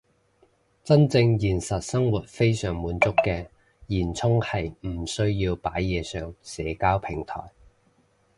[0.83, 3.49] 真正現實生活非常滿足嘅
[3.87, 7.51] 現充係唔需要擺嘢上社交平台